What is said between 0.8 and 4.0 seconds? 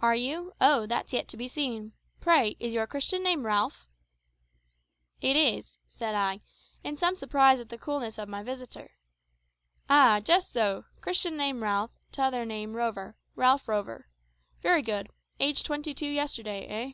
that's yet to be seen! Pray, is your Christian name Ralph?"